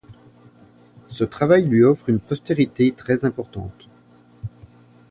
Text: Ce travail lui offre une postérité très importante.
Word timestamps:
Ce 1.11 1.23
travail 1.23 1.67
lui 1.67 1.83
offre 1.83 2.09
une 2.09 2.19
postérité 2.19 2.91
très 2.97 3.23
importante. 3.23 3.87